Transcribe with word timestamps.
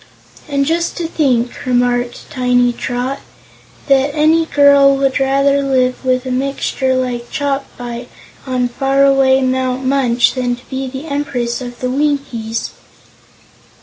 "And 0.49 0.65
just 0.65 0.97
to 0.97 1.05
think," 1.05 1.63
remarked 1.63 2.27
Tiny 2.31 2.73
Trot, 2.73 3.19
"that 3.87 4.15
any 4.15 4.47
girl 4.47 4.97
would 4.97 5.19
rather 5.19 5.61
live 5.61 6.03
with 6.03 6.25
a 6.25 6.31
mixture 6.31 6.95
like 6.95 7.29
Chopfyt, 7.29 8.07
on 8.47 8.67
far 8.67 9.05
away 9.05 9.43
Mount 9.43 9.85
Munch, 9.85 10.33
than 10.33 10.55
to 10.55 10.65
be 10.71 10.87
the 10.87 11.05
Empress 11.05 11.61
of 11.61 11.81
the 11.81 11.89
Winkies!" 11.91 12.71